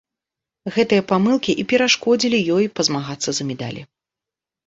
Гэтыя 0.75 1.01
памылкі 1.11 1.51
і 1.63 1.65
перашкодзілі 1.73 2.39
ёй 2.55 2.65
пазмагацца 2.79 3.29
за 3.41 3.47
медалі. 3.53 3.81